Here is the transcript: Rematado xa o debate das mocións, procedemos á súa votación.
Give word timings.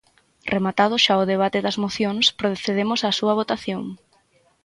Rematado 0.53 0.95
xa 1.05 1.13
o 1.23 1.29
debate 1.33 1.59
das 1.65 1.79
mocións, 1.83 2.25
procedemos 2.41 2.99
á 3.07 3.09
súa 3.19 3.37
votación. 3.41 3.83